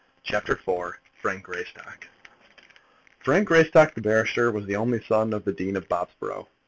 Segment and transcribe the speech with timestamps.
[0.23, 2.07] CHAPTER IV Frank Greystock
[3.19, 6.47] Frank Greystock the barrister was the only son of the Dean of Bobsborough.